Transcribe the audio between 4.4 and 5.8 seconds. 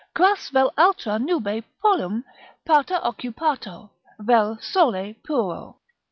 sole puro."